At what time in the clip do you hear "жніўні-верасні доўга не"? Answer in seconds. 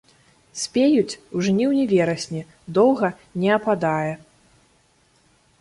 1.49-3.49